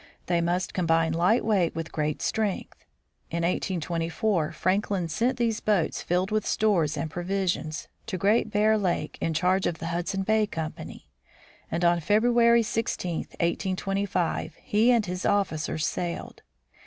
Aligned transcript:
They 0.25 0.41
must 0.41 0.73
combine 0.73 1.13
light 1.13 1.45
weight 1.45 1.75
with 1.75 1.91
great 1.91 2.23
strength. 2.23 2.85
In 3.29 3.43
1824 3.43 4.51
Franklin 4.51 5.07
sent 5.07 5.37
these 5.37 5.59
boats, 5.59 6.01
filled 6.01 6.31
with 6.31 6.43
stores 6.43 6.97
and 6.97 7.07
provisions, 7.07 7.87
to 8.07 8.17
Great 8.17 8.49
Bear 8.49 8.79
lake 8.79 9.19
in 9.21 9.35
charge 9.35 9.67
of 9.67 9.77
the 9.77 9.89
Hudson 9.93 10.23
Bay 10.23 10.47
Company; 10.47 11.07
and 11.69 11.85
on 11.85 11.99
February 11.99 12.63
16, 12.63 13.17
1825, 13.39 14.55
he 14.63 14.89
and 14.91 15.05
his 15.05 15.23
officers 15.23 15.85
sailed. 15.85 16.41